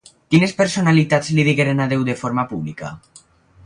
[0.35, 2.95] Quines personalitats li digueren adeu de forma pública?